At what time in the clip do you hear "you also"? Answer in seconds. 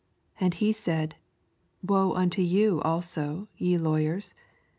2.41-3.49